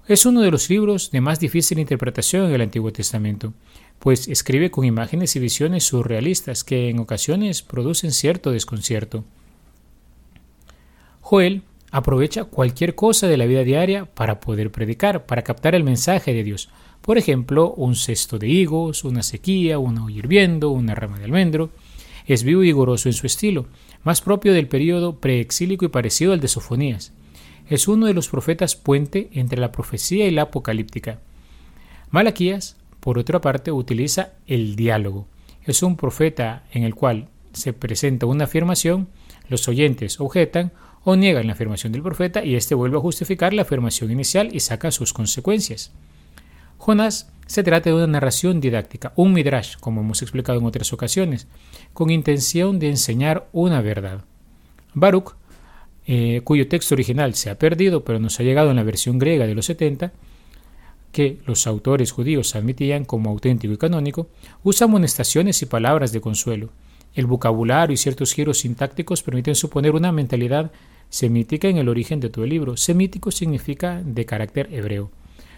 Es 0.08 0.26
uno 0.26 0.40
de 0.40 0.52
los 0.52 0.70
libros 0.70 1.12
de 1.12 1.20
más 1.20 1.42
difícil 1.42 1.80
interpretación 1.80 2.46
en 2.46 2.54
el 2.54 2.62
Antiguo 2.62 2.94
Testamento, 2.94 3.54
pues 4.00 4.30
escribe 4.30 4.72
con 4.72 4.86
imágenes 4.86 5.36
y 5.36 5.40
visiones 5.40 5.84
surrealistas 5.84 6.64
que 6.64 6.88
en 6.88 6.98
ocasiones 6.98 7.62
producen 7.62 8.14
cierto 8.14 8.52
desconcierto. 8.52 9.26
Joel 11.20 11.64
aprovecha 11.92 12.46
cualquier 12.46 12.96
cosa 12.96 13.28
de 13.28 13.38
la 13.38 13.46
vida 13.46 13.64
diaria 13.64 14.06
para 14.06 14.40
poder 14.40 14.72
predicar, 14.72 15.26
para 15.26 15.44
captar 15.44 15.76
el 15.76 15.84
mensaje 15.84 16.34
de 16.34 16.44
Dios, 16.44 16.70
por 17.08 17.18
ejemplo, 17.18 17.74
un 17.74 17.96
cesto 17.96 18.38
de 18.38 18.50
higos, 18.50 19.06
una 19.06 19.24
sequía, 19.24 19.80
una 19.80 20.04
olla 20.04 20.18
hirviendo, 20.18 20.72
una 20.72 20.94
rama 20.94 21.18
de 21.18 21.24
almendro. 21.24 21.70
Es 22.26 22.44
vivo 22.44 22.64
y 22.64 22.66
vigoroso 22.66 23.08
en 23.08 23.14
su 23.14 23.26
estilo, 23.26 23.68
más 24.04 24.20
propio 24.20 24.54
del 24.54 24.68
período 24.68 25.22
preexílico 25.22 25.86
y 25.86 25.88
parecido 25.88 26.34
al 26.34 26.42
de 26.42 26.50
Sofonías. 26.50 27.14
Es 27.70 27.88
uno 27.88 28.08
de 28.08 28.14
los 28.14 28.28
profetas 28.28 28.76
puente 28.76 29.30
entre 29.32 29.58
la 29.62 29.72
profecía 29.72 30.28
y 30.28 30.32
la 30.32 30.42
apocalíptica. 30.44 31.22
Malaquías, 32.12 32.76
por 33.00 33.18
otra 33.18 33.40
parte, 33.40 33.72
utiliza 33.72 34.34
el 34.46 34.76
diálogo. 34.76 35.28
Es 35.64 35.84
un 35.84 35.96
profeta 35.96 36.66
en 36.74 36.84
el 36.84 36.94
cual 36.94 37.30
se 37.54 37.72
presenta 37.72 38.26
una 38.26 38.44
afirmación, 38.44 39.08
los 39.48 39.68
oyentes 39.70 40.20
objetan 40.20 40.74
o 41.10 41.16
niegan 41.16 41.48
la 41.48 41.54
afirmación 41.54 41.94
del 41.94 42.02
profeta 42.02 42.44
y 42.44 42.56
éste 42.56 42.76
vuelve 42.76 42.98
a 42.98 43.00
justificar 43.00 43.54
la 43.54 43.62
afirmación 43.62 44.12
inicial 44.12 44.50
y 44.52 44.60
saca 44.60 44.92
sus 44.92 45.14
consecuencias. 45.14 45.94
Jonás 46.78 47.32
se 47.46 47.64
trata 47.64 47.90
de 47.90 47.96
una 47.96 48.08
narración 48.08 48.60
didáctica, 48.60 49.14
un 49.16 49.32
midrash, 49.32 49.78
como 49.80 50.02
hemos 50.02 50.22
explicado 50.22 50.60
en 50.60 50.66
otras 50.66 50.92
ocasiones, 50.92 51.48
con 51.94 52.10
intención 52.10 52.78
de 52.78 52.90
enseñar 52.90 53.48
una 53.54 53.80
verdad. 53.80 54.26
Baruch, 54.94 55.36
eh, 56.08 56.42
cuyo 56.44 56.68
texto 56.68 56.94
original 56.94 57.36
se 57.36 57.52
ha 57.52 57.58
perdido, 57.58 58.04
pero 58.04 58.20
nos 58.20 58.42
ha 58.42 58.44
llegado 58.44 58.72
en 58.72 58.76
la 58.76 58.84
versión 58.84 59.18
griega 59.18 59.48
de 59.48 59.56
los 59.56 59.68
70, 59.68 60.12
que 61.14 61.38
los 61.46 61.68
autores 61.68 62.12
judíos 62.12 62.54
admitían 62.54 63.06
como 63.06 63.30
auténtico 63.30 63.74
y 63.74 63.78
canónico, 63.78 64.28
usa 64.62 64.84
amonestaciones 64.84 65.62
y 65.62 65.68
palabras 65.68 66.12
de 66.12 66.20
consuelo. 66.20 66.68
El 67.16 67.28
vocabulario 67.28 67.94
y 67.94 67.98
ciertos 67.98 68.34
giros 68.34 68.58
sintácticos 68.58 69.24
permiten 69.24 69.56
suponer 69.56 69.96
una 69.96 70.12
mentalidad 70.12 70.70
semítica 71.10 71.68
en 71.68 71.78
el 71.78 71.90
origen 71.90 72.20
de 72.20 72.30
todo 72.30 72.44
el 72.44 72.52
libro. 72.52 72.78
Semítico 72.78 73.32
significa 73.32 74.02
de 74.04 74.26
carácter 74.26 74.70
hebreo. 74.72 75.12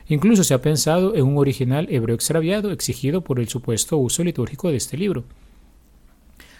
Incluso 0.07 0.43
se 0.43 0.53
ha 0.53 0.61
pensado 0.61 1.15
en 1.15 1.25
un 1.25 1.37
original 1.37 1.87
hebreo 1.91 2.15
extraviado 2.15 2.71
exigido 2.71 3.21
por 3.21 3.39
el 3.39 3.47
supuesto 3.47 3.97
uso 3.97 4.23
litúrgico 4.23 4.69
de 4.69 4.77
este 4.77 4.97
libro. 4.97 5.23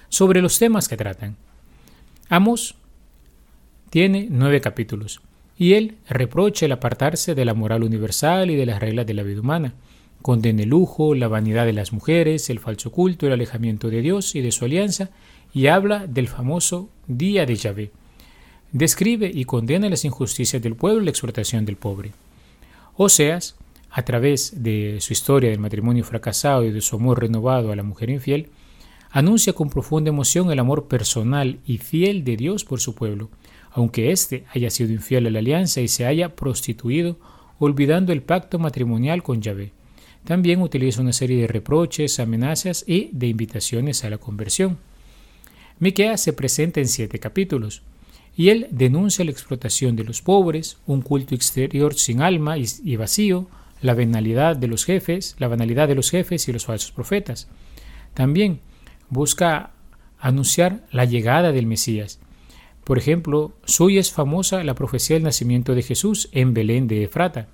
Sobre 0.08 0.42
los 0.42 0.60
temas 0.60 0.88
que 0.88 0.98
tratan. 0.98 1.36
Amos 2.30 2.76
tiene 3.90 4.28
nueve 4.30 4.62
capítulos, 4.62 5.20
y 5.58 5.74
él 5.74 5.98
reprocha 6.08 6.68
el 6.68 6.72
apartarse 6.72 7.34
de 7.34 7.44
la 7.44 7.56
moral 7.56 7.84
universal 7.84 8.52
y 8.52 8.56
de 8.56 8.68
las 8.68 8.80
reglas 8.80 9.08
de 9.08 9.16
la 9.16 9.24
vida 9.24 9.42
humana. 9.42 9.74
Condena 10.22 10.62
el 10.62 10.70
lujo, 10.70 11.16
la 11.16 11.28
vanidad 11.28 11.66
de 11.66 11.74
las 11.74 11.92
mujeres, 11.92 12.50
el 12.52 12.60
falso 12.60 12.92
culto, 12.92 13.26
el 13.26 13.34
alejamiento 13.34 13.90
de 13.90 14.02
Dios 14.02 14.36
y 14.36 14.42
de 14.42 14.52
su 14.52 14.66
alianza, 14.66 15.10
y 15.54 15.68
habla 15.68 16.06
del 16.06 16.28
famoso 16.28 16.90
Día 17.08 17.48
de 17.48 17.56
Yahvé. 17.56 17.92
Describe 18.72 19.32
y 19.34 19.46
condena 19.46 19.90
las 19.90 20.06
injusticias 20.06 20.62
del 20.62 20.76
pueblo 20.76 21.02
y 21.02 21.06
la 21.06 21.12
exhortación 21.12 21.66
del 21.66 21.76
pobre. 21.76 22.12
Oseas, 22.98 23.56
a 23.90 24.04
través 24.04 24.64
de 24.64 24.98
su 25.00 25.14
historia 25.14 25.50
del 25.50 25.60
matrimonio 25.60 26.04
fracasado 26.04 26.64
y 26.64 26.72
de 26.72 26.82
su 26.82 26.96
amor 26.98 27.20
renovado 27.20 27.72
a 27.72 27.76
la 27.76 27.82
mujer 27.82 28.12
infiel, 28.12 28.50
anuncia 29.10 29.54
con 29.54 29.72
profunda 29.72 30.10
emoción 30.10 30.52
el 30.52 30.60
amor 30.60 30.88
personal 30.88 31.58
y 31.66 31.80
fiel 31.80 32.24
de 32.24 32.38
Dios 32.38 32.64
por 32.64 32.80
su 32.80 32.94
pueblo, 32.94 33.30
aunque 33.72 34.12
éste 34.12 34.44
haya 34.54 34.70
sido 34.70 34.94
infiel 34.94 35.26
a 35.26 35.32
la 35.32 35.40
alianza 35.40 35.82
y 35.82 35.88
se 35.88 36.06
haya 36.06 36.36
prostituido, 36.36 37.18
olvidando 37.58 38.14
el 38.14 38.22
pacto 38.22 38.60
matrimonial 38.60 39.24
con 39.24 39.42
Yahvé. 39.42 39.72
También 40.26 40.62
utiliza 40.62 41.02
una 41.02 41.14
serie 41.14 41.42
de 41.42 41.48
reproches, 41.48 42.20
amenazas 42.20 42.84
y 42.86 43.10
de 43.14 43.28
invitaciones 43.28 44.04
a 44.04 44.12
la 44.12 44.20
conversión. 44.20 44.78
Miqueas 45.80 46.22
se 46.22 46.34
presenta 46.34 46.80
en 46.80 46.88
siete 46.88 47.18
capítulos 47.18 47.82
y 48.40 48.52
él 48.52 48.68
denuncia 48.72 49.26
la 49.26 49.32
explotación 49.32 49.98
de 49.98 50.06
los 50.06 50.22
pobres, 50.22 50.78
un 50.86 51.02
culto 51.02 51.36
exterior 51.36 51.94
sin 51.96 52.22
alma 52.22 52.56
y, 52.58 52.96
vacío, 52.96 53.48
la 53.82 53.94
banalidad 53.94 54.56
de 54.56 54.70
los 54.70 54.86
jefes, 54.86 55.36
la 55.40 55.50
banalidad 55.50 55.90
de 55.90 55.96
los 55.96 56.10
jefes 56.10 56.48
y 56.48 56.54
los 56.54 56.64
falsos 56.64 56.94
profetas. 56.94 57.50
También 58.14 58.62
busca 59.10 59.72
anunciar 60.18 60.86
la 60.90 61.04
llegada 61.04 61.52
del 61.52 61.66
Mesías. 61.66 62.22
Por 62.86 62.98
ejemplo, 62.98 63.58
suya 63.66 64.00
es 64.00 64.14
famosa 64.14 64.64
la 64.64 64.74
profecía 64.74 65.18
del 65.18 65.24
nacimiento 65.24 65.76
de 65.76 65.84
Jesús 65.84 66.30
en 66.32 66.54
Belén 66.54 66.88
de 66.88 67.04
Efrata. 67.04 67.50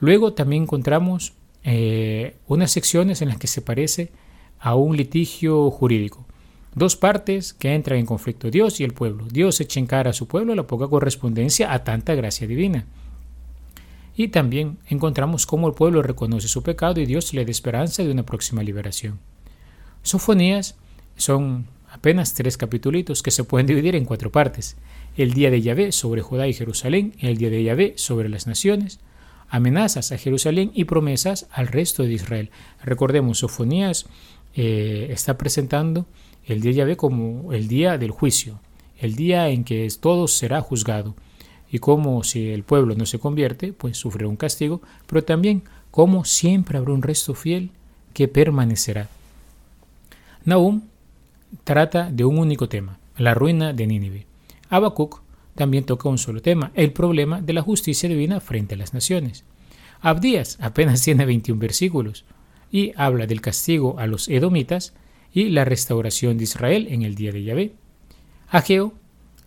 Luego 0.00 0.32
también 0.32 0.64
encontramos 0.64 1.32
eh, 1.62 2.38
unas 2.48 2.72
secciones 2.72 3.22
en 3.22 3.28
las 3.28 3.38
que 3.38 3.46
se 3.46 3.62
parece 3.62 4.10
a 4.58 4.74
un 4.74 4.96
litigio 4.96 5.70
jurídico. 5.70 6.26
Dos 6.74 6.96
partes 6.96 7.54
que 7.54 7.72
entran 7.72 7.98
en 7.98 8.06
conflicto, 8.06 8.50
Dios 8.50 8.80
y 8.80 8.84
el 8.84 8.92
pueblo. 8.92 9.26
Dios 9.30 9.60
echa 9.60 9.78
en 9.78 9.86
cara 9.86 10.10
a 10.10 10.14
su 10.14 10.26
pueblo 10.26 10.54
la 10.54 10.66
poca 10.66 10.88
correspondencia 10.88 11.72
a 11.72 11.84
tanta 11.84 12.14
gracia 12.14 12.48
divina. 12.48 12.84
Y 14.16 14.28
también 14.28 14.78
encontramos 14.88 15.46
cómo 15.46 15.68
el 15.68 15.74
pueblo 15.74 16.02
reconoce 16.02 16.48
su 16.48 16.62
pecado 16.62 17.00
y 17.00 17.06
Dios 17.06 17.32
le 17.32 17.44
da 17.44 17.50
esperanza 17.50 18.02
de 18.02 18.10
una 18.10 18.24
próxima 18.24 18.62
liberación. 18.62 19.20
Sofonías 20.02 20.74
son 21.16 21.66
apenas 21.90 22.34
tres 22.34 22.56
capítulos 22.56 23.22
que 23.22 23.30
se 23.30 23.44
pueden 23.44 23.66
dividir 23.66 23.94
en 23.94 24.04
cuatro 24.04 24.32
partes. 24.32 24.76
El 25.16 25.32
día 25.32 25.50
de 25.50 25.62
Yahvé 25.62 25.92
sobre 25.92 26.22
Judá 26.22 26.48
y 26.48 26.54
Jerusalén, 26.54 27.14
el 27.20 27.38
día 27.38 27.50
de 27.50 27.62
Yahvé 27.62 27.94
sobre 27.96 28.28
las 28.28 28.48
naciones, 28.48 28.98
amenazas 29.48 30.10
a 30.10 30.18
Jerusalén 30.18 30.72
y 30.74 30.84
promesas 30.84 31.46
al 31.52 31.68
resto 31.68 32.02
de 32.02 32.12
Israel. 32.12 32.50
Recordemos, 32.82 33.38
Sofonías 33.38 34.06
eh, 34.56 35.08
está 35.10 35.38
presentando 35.38 36.06
el 36.46 36.60
día 36.60 36.72
Yahvé 36.72 36.96
como 36.96 37.52
el 37.52 37.68
día 37.68 37.98
del 37.98 38.10
juicio, 38.10 38.60
el 38.98 39.16
día 39.16 39.48
en 39.48 39.64
que 39.64 39.88
todo 40.00 40.28
será 40.28 40.60
juzgado, 40.60 41.14
y 41.70 41.78
como 41.78 42.22
si 42.22 42.50
el 42.50 42.62
pueblo 42.62 42.94
no 42.94 43.06
se 43.06 43.18
convierte, 43.18 43.72
pues 43.72 43.96
sufrirá 43.96 44.28
un 44.28 44.36
castigo, 44.36 44.80
pero 45.06 45.24
también 45.24 45.64
como 45.90 46.24
siempre 46.24 46.78
habrá 46.78 46.92
un 46.92 47.02
resto 47.02 47.34
fiel 47.34 47.70
que 48.12 48.28
permanecerá. 48.28 49.08
Nahum 50.44 50.82
trata 51.64 52.10
de 52.10 52.24
un 52.24 52.38
único 52.38 52.68
tema, 52.68 52.98
la 53.16 53.34
ruina 53.34 53.72
de 53.72 53.86
Nínive. 53.86 54.26
Habacuc 54.68 55.20
también 55.54 55.84
toca 55.84 56.08
un 56.08 56.18
solo 56.18 56.42
tema, 56.42 56.70
el 56.74 56.92
problema 56.92 57.40
de 57.40 57.52
la 57.52 57.62
justicia 57.62 58.08
divina 58.08 58.40
frente 58.40 58.74
a 58.74 58.78
las 58.78 58.94
naciones. 58.94 59.44
Abdías 60.00 60.58
apenas 60.60 61.02
tiene 61.04 61.26
21 61.26 61.60
versículos 61.60 62.24
y 62.70 62.92
habla 62.96 63.26
del 63.26 63.40
castigo 63.40 63.98
a 63.98 64.06
los 64.06 64.28
edomitas 64.28 64.94
y 65.34 65.50
la 65.50 65.64
restauración 65.64 66.38
de 66.38 66.44
Israel 66.44 66.86
en 66.88 67.02
el 67.02 67.16
día 67.16 67.32
de 67.32 67.42
Yahvé. 67.42 67.72
Ageo 68.48 68.94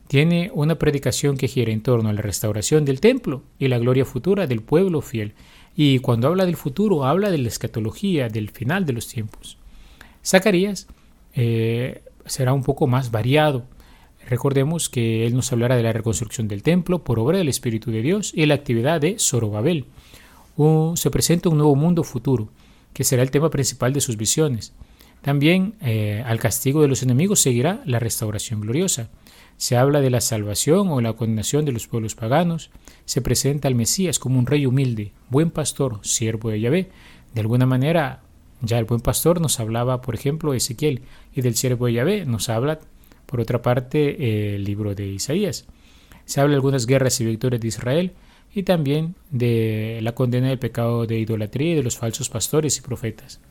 tiene 0.08 0.52
una 0.54 0.76
predicación 0.76 1.38
que 1.38 1.48
gira 1.48 1.72
en 1.72 1.82
torno 1.82 2.10
a 2.10 2.14
la 2.14 2.22
restauración 2.22 2.86
del 2.86 3.00
templo 3.00 3.44
y 3.58 3.70
la 3.70 3.80
gloria 3.80 4.06
futura 4.06 4.48
del 4.48 4.62
pueblo 4.62 5.02
fiel. 5.02 5.34
Y 5.76 6.00
cuando 6.00 6.28
habla 6.28 6.46
del 6.46 6.58
futuro, 6.58 7.06
habla 7.06 7.32
de 7.32 7.38
la 7.38 7.48
escatología, 7.48 8.28
del 8.28 8.50
final 8.50 8.86
de 8.86 8.94
los 8.94 9.08
tiempos. 9.08 9.58
Zacarías 10.26 10.88
eh, 11.36 12.04
será 12.26 12.52
un 12.54 12.64
poco 12.64 12.88
más 12.88 13.12
variado. 13.12 13.64
Recordemos 14.28 14.90
que 14.90 15.26
él 15.26 15.36
nos 15.36 15.54
hablará 15.54 15.78
de 15.78 15.84
la 15.84 15.94
reconstrucción 15.94 16.50
del 16.50 16.64
templo 16.64 17.04
por 17.04 17.20
obra 17.20 17.38
del 17.38 17.48
Espíritu 17.48 17.92
de 17.92 18.02
Dios 18.02 18.34
y 18.36 18.46
la 18.46 18.56
actividad 18.56 19.00
de 19.00 19.18
Zorobabel. 19.20 19.86
se 20.96 21.12
presenta 21.12 21.48
un 21.48 21.58
nuevo 21.58 21.76
mundo 21.76 22.04
futuro, 22.04 22.50
que 22.92 23.06
será 23.06 23.24
el 23.24 23.32
tema 23.32 23.50
principal 23.50 23.94
de 23.94 24.02
sus 24.02 24.18
visiones. 24.18 24.74
También 25.28 25.74
eh, 25.82 26.24
al 26.26 26.40
castigo 26.40 26.82
de 26.82 26.88
los 26.88 27.04
enemigos 27.04 27.42
seguirá 27.42 27.82
la 27.84 28.00
restauración 28.00 28.62
gloriosa. 28.62 29.10
Se 29.58 29.76
habla 29.76 30.00
de 30.00 30.10
la 30.10 30.22
salvación 30.22 30.88
o 30.88 31.02
la 31.02 31.12
condenación 31.12 31.66
de 31.66 31.74
los 31.74 31.86
pueblos 31.86 32.16
paganos. 32.16 32.70
Se 33.04 33.20
presenta 33.20 33.68
al 33.68 33.76
Mesías 33.76 34.20
como 34.20 34.40
un 34.40 34.46
rey 34.46 34.66
humilde, 34.66 35.12
buen 35.30 35.52
pastor, 35.52 36.00
siervo 36.02 36.50
de 36.50 36.62
Yahvé. 36.62 36.92
De 37.34 37.42
alguna 37.42 37.66
manera, 37.66 38.22
ya 38.62 38.80
el 38.80 38.86
buen 38.86 39.02
pastor 39.02 39.42
nos 39.42 39.60
hablaba, 39.60 40.02
por 40.02 40.16
ejemplo, 40.16 40.54
Ezequiel, 40.54 41.02
y 41.36 41.42
del 41.42 41.56
siervo 41.56 41.88
de 41.88 41.94
Yahvé 41.96 42.26
nos 42.26 42.48
habla, 42.48 42.80
por 43.26 43.42
otra 43.42 43.62
parte, 43.62 44.56
el 44.56 44.64
libro 44.64 44.96
de 44.96 45.08
Isaías. 45.08 45.66
Se 46.24 46.40
habla 46.40 46.52
de 46.52 46.56
algunas 46.56 46.86
guerras 46.86 47.20
y 47.20 47.26
victorias 47.26 47.60
de 47.60 47.68
Israel 47.68 48.14
y 48.56 48.64
también 48.64 49.16
de 49.30 50.00
la 50.04 50.16
condena 50.16 50.48
del 50.48 50.60
pecado 50.60 51.06
de 51.06 51.20
idolatría 51.20 51.74
y 51.74 51.76
de 51.76 51.84
los 51.84 51.98
falsos 51.98 52.30
pastores 52.30 52.78
y 52.78 52.82
profetas. 52.82 53.42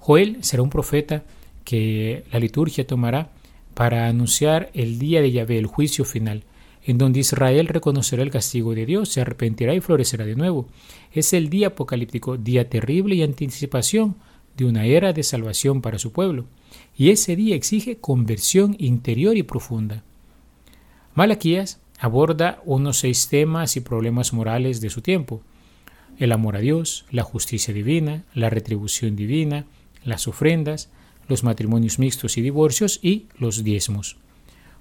Joel 0.00 0.38
será 0.42 0.62
un 0.62 0.70
profeta 0.70 1.24
que 1.64 2.24
la 2.32 2.38
liturgia 2.38 2.86
tomará 2.86 3.30
para 3.74 4.08
anunciar 4.08 4.70
el 4.74 4.98
día 4.98 5.20
de 5.20 5.30
Yahvé, 5.30 5.58
el 5.58 5.66
juicio 5.66 6.04
final, 6.04 6.42
en 6.84 6.98
donde 6.98 7.20
Israel 7.20 7.68
reconocerá 7.68 8.22
el 8.22 8.30
castigo 8.30 8.74
de 8.74 8.86
Dios, 8.86 9.10
se 9.10 9.20
arrepentirá 9.20 9.74
y 9.74 9.80
florecerá 9.80 10.24
de 10.24 10.36
nuevo. 10.36 10.66
Es 11.12 11.32
el 11.34 11.50
día 11.50 11.68
apocalíptico, 11.68 12.38
día 12.38 12.68
terrible 12.68 13.14
y 13.14 13.22
anticipación 13.22 14.16
de 14.56 14.64
una 14.64 14.86
era 14.86 15.12
de 15.12 15.22
salvación 15.22 15.82
para 15.82 15.98
su 15.98 16.12
pueblo. 16.12 16.46
Y 16.96 17.10
ese 17.10 17.36
día 17.36 17.54
exige 17.54 17.98
conversión 17.98 18.76
interior 18.78 19.36
y 19.36 19.42
profunda. 19.42 20.02
Malaquías 21.14 21.80
aborda 21.98 22.62
unos 22.64 22.98
seis 22.98 23.28
temas 23.28 23.76
y 23.76 23.80
problemas 23.80 24.32
morales 24.32 24.80
de 24.80 24.88
su 24.88 25.02
tiempo. 25.02 25.42
El 26.18 26.32
amor 26.32 26.56
a 26.56 26.60
Dios, 26.60 27.04
la 27.10 27.22
justicia 27.22 27.74
divina, 27.74 28.24
la 28.34 28.48
retribución 28.48 29.16
divina, 29.16 29.66
las 30.04 30.28
ofrendas, 30.28 30.90
los 31.28 31.44
matrimonios 31.44 31.98
mixtos 31.98 32.38
y 32.38 32.42
divorcios 32.42 32.98
y 33.02 33.26
los 33.38 33.62
diezmos. 33.64 34.16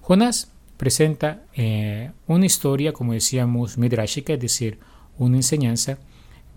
Jonás 0.01 0.51
presenta 0.77 1.43
eh, 1.55 2.11
una 2.25 2.45
historia, 2.45 2.93
como 2.93 3.13
decíamos, 3.13 3.77
midrashica, 3.77 4.33
es 4.33 4.39
decir, 4.39 4.79
una 5.17 5.37
enseñanza 5.37 5.99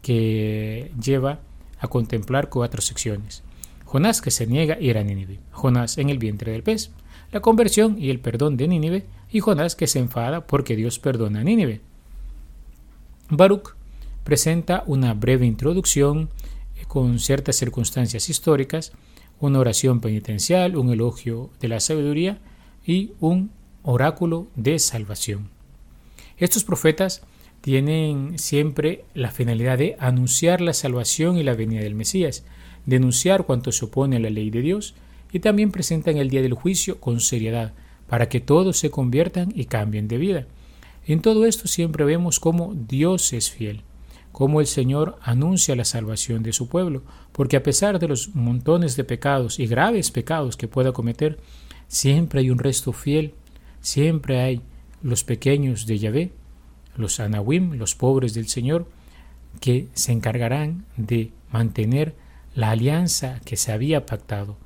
que 0.00 0.92
lleva 1.00 1.40
a 1.78 1.88
contemplar 1.88 2.48
cuatro 2.48 2.80
secciones. 2.80 3.42
Jonás 3.84 4.22
que 4.22 4.30
se 4.30 4.46
niega 4.46 4.80
ir 4.80 4.96
a 4.96 5.02
Nínive, 5.02 5.38
Jonás 5.50 5.98
en 5.98 6.08
el 6.08 6.18
vientre 6.18 6.52
del 6.52 6.62
pez, 6.62 6.92
la 7.30 7.40
conversión 7.40 7.96
y 7.98 8.10
el 8.10 8.20
perdón 8.20 8.56
de 8.56 8.68
Nínive, 8.68 9.04
y 9.30 9.40
Jonás 9.40 9.76
que 9.76 9.86
se 9.86 9.98
enfada 9.98 10.46
porque 10.46 10.76
Dios 10.76 10.98
perdona 10.98 11.40
a 11.40 11.44
Nínive. 11.44 11.80
Baruch 13.28 13.74
presenta 14.24 14.84
una 14.86 15.14
breve 15.14 15.46
introducción 15.46 16.30
con 16.92 17.18
ciertas 17.18 17.56
circunstancias 17.56 18.28
históricas, 18.28 18.92
una 19.40 19.60
oración 19.60 20.02
penitencial, 20.02 20.76
un 20.76 20.92
elogio 20.92 21.48
de 21.58 21.68
la 21.68 21.80
sabiduría 21.80 22.38
y 22.86 23.12
un 23.18 23.50
oráculo 23.82 24.48
de 24.56 24.78
salvación. 24.78 25.48
Estos 26.36 26.64
profetas 26.64 27.22
tienen 27.62 28.38
siempre 28.38 29.06
la 29.14 29.30
finalidad 29.30 29.78
de 29.78 29.96
anunciar 30.00 30.60
la 30.60 30.74
salvación 30.74 31.38
y 31.38 31.42
la 31.42 31.54
venida 31.54 31.80
del 31.80 31.94
Mesías, 31.94 32.44
denunciar 32.84 33.46
cuanto 33.46 33.72
se 33.72 33.86
opone 33.86 34.16
a 34.16 34.20
la 34.20 34.28
ley 34.28 34.50
de 34.50 34.60
Dios 34.60 34.94
y 35.32 35.40
también 35.40 35.70
presentan 35.70 36.18
el 36.18 36.28
día 36.28 36.42
del 36.42 36.52
juicio 36.52 37.00
con 37.00 37.20
seriedad, 37.20 37.72
para 38.06 38.28
que 38.28 38.40
todos 38.40 38.76
se 38.76 38.90
conviertan 38.90 39.50
y 39.56 39.64
cambien 39.64 40.08
de 40.08 40.18
vida. 40.18 40.46
En 41.06 41.22
todo 41.22 41.46
esto 41.46 41.68
siempre 41.68 42.04
vemos 42.04 42.38
cómo 42.38 42.74
Dios 42.74 43.32
es 43.32 43.50
fiel, 43.50 43.80
cómo 44.32 44.60
el 44.60 44.66
Señor 44.66 45.18
anuncia 45.22 45.76
la 45.76 45.84
salvación 45.84 46.42
de 46.42 46.52
su 46.52 46.68
pueblo, 46.68 47.02
porque 47.32 47.56
a 47.56 47.62
pesar 47.62 47.98
de 47.98 48.08
los 48.08 48.34
montones 48.34 48.96
de 48.96 49.04
pecados 49.04 49.58
y 49.58 49.66
graves 49.66 50.10
pecados 50.10 50.56
que 50.56 50.68
pueda 50.68 50.92
cometer, 50.92 51.38
siempre 51.86 52.40
hay 52.40 52.50
un 52.50 52.58
resto 52.58 52.92
fiel, 52.92 53.34
siempre 53.80 54.40
hay 54.40 54.62
los 55.02 55.24
pequeños 55.24 55.86
de 55.86 55.98
Yahvé, 55.98 56.32
los 56.96 57.20
Anawim, 57.20 57.74
los 57.74 57.94
pobres 57.94 58.34
del 58.34 58.48
Señor, 58.48 58.86
que 59.60 59.88
se 59.92 60.12
encargarán 60.12 60.86
de 60.96 61.32
mantener 61.50 62.14
la 62.54 62.70
alianza 62.70 63.40
que 63.44 63.56
se 63.56 63.72
había 63.72 64.06
pactado. 64.06 64.56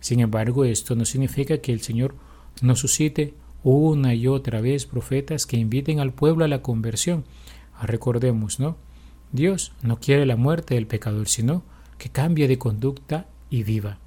Sin 0.00 0.20
embargo, 0.20 0.64
esto 0.64 0.94
no 0.94 1.04
significa 1.04 1.58
que 1.58 1.72
el 1.72 1.80
Señor 1.80 2.14
no 2.62 2.76
suscite 2.76 3.34
una 3.64 4.14
y 4.14 4.28
otra 4.28 4.60
vez 4.60 4.86
profetas 4.86 5.46
que 5.46 5.56
inviten 5.56 5.98
al 5.98 6.12
pueblo 6.12 6.44
a 6.44 6.48
la 6.48 6.62
conversión. 6.62 7.24
Recordemos, 7.82 8.60
¿no? 8.60 8.76
Dios 9.32 9.72
no 9.82 9.98
quiere 9.98 10.26
la 10.26 10.36
muerte 10.36 10.74
del 10.74 10.86
pecador, 10.86 11.28
sino 11.28 11.62
que 11.98 12.08
cambie 12.08 12.48
de 12.48 12.58
conducta 12.58 13.26
y 13.50 13.62
viva. 13.62 13.98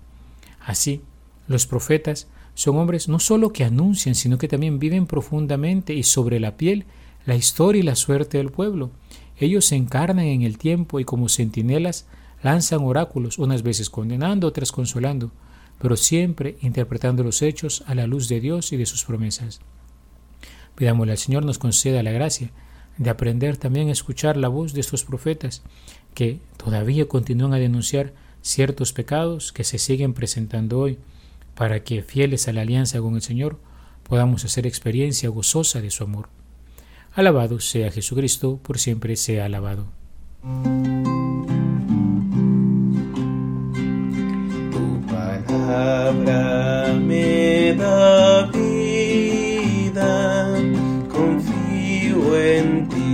Así, 0.59 1.01
los 1.47 1.65
profetas 1.65 2.27
son 2.53 2.77
hombres 2.77 3.07
no 3.07 3.19
solo 3.19 3.53
que 3.53 3.63
anuncian, 3.63 4.15
sino 4.15 4.37
que 4.37 4.47
también 4.47 4.79
viven 4.79 5.07
profundamente 5.07 5.93
y 5.93 6.03
sobre 6.03 6.39
la 6.39 6.57
piel 6.57 6.85
la 7.25 7.35
historia 7.35 7.79
y 7.79 7.83
la 7.83 7.95
suerte 7.95 8.37
del 8.37 8.51
pueblo. 8.51 8.91
Ellos 9.37 9.65
se 9.65 9.75
encarnan 9.75 10.25
en 10.25 10.41
el 10.41 10.57
tiempo 10.57 10.99
y 10.99 11.05
como 11.05 11.29
centinelas 11.29 12.07
lanzan 12.41 12.81
oráculos, 12.81 13.37
unas 13.37 13.63
veces 13.63 13.89
condenando, 13.89 14.47
otras 14.47 14.71
consolando, 14.71 15.31
pero 15.79 15.95
siempre 15.95 16.57
interpretando 16.61 17.23
los 17.23 17.41
hechos 17.41 17.83
a 17.87 17.95
la 17.95 18.07
luz 18.07 18.27
de 18.29 18.39
Dios 18.39 18.73
y 18.73 18.77
de 18.77 18.85
sus 18.85 19.05
promesas. 19.05 19.61
Pidámosle 20.75 21.11
al 21.11 21.17
Señor 21.17 21.45
nos 21.45 21.59
conceda 21.59 22.03
la 22.03 22.11
gracia 22.11 22.51
de 22.99 23.09
aprender 23.09 23.57
también 23.57 23.87
a 23.87 23.93
escuchar 23.93 24.37
la 24.37 24.49
voz 24.49 24.73
de 24.73 24.81
estos 24.81 25.03
profetas 25.03 25.63
que 26.13 26.39
todavía 26.57 27.07
continúan 27.07 27.53
a 27.53 27.57
denunciar 27.57 28.13
ciertos 28.41 28.93
pecados 28.93 29.51
que 29.51 29.63
se 29.63 29.79
siguen 29.79 30.13
presentando 30.13 30.79
hoy, 30.79 30.99
para 31.55 31.83
que, 31.83 32.03
fieles 32.03 32.47
a 32.47 32.53
la 32.53 32.61
alianza 32.61 32.99
con 32.99 33.15
el 33.15 33.21
Señor, 33.21 33.57
podamos 34.03 34.45
hacer 34.45 34.67
experiencia 34.67 35.29
gozosa 35.29 35.81
de 35.81 35.91
su 35.91 36.03
amor. 36.03 36.29
Alabado 37.13 37.59
sea 37.59 37.91
Jesucristo, 37.91 38.59
por 38.61 38.79
siempre 38.79 39.15
sea 39.15 39.45
alabado. 39.45 39.87
en 52.35 52.87
ti. 52.89 53.08